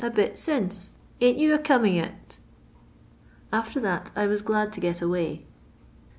[0.03, 2.39] a bit since; ain't you a coming it V
[3.53, 5.45] After that, I was glad to get away.